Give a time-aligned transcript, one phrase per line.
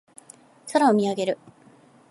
[0.73, 1.37] 空を見上げる。